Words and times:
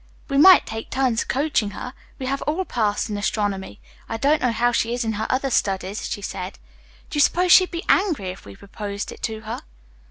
"We 0.29 0.37
might 0.39 0.65
take 0.65 0.89
turns 0.89 1.23
coaching 1.23 1.69
her. 1.77 1.93
We 2.17 2.25
have 2.25 2.41
all 2.47 2.65
passed 2.65 3.07
in 3.07 3.19
astronomy. 3.19 3.79
I 4.09 4.17
don't 4.17 4.41
know 4.41 4.51
how 4.51 4.71
she 4.71 4.95
is 4.95 5.05
in 5.05 5.11
her 5.13 5.27
other 5.29 5.51
studies," 5.51 6.09
she 6.09 6.23
said. 6.23 6.57
"Do 7.11 7.17
you 7.17 7.21
suppose 7.21 7.51
she'd 7.51 7.69
be 7.69 7.85
angry 7.87 8.29
if 8.31 8.43
we 8.43 8.55
proposed 8.55 9.11
it 9.11 9.21
to 9.21 9.41
her?" 9.41 9.61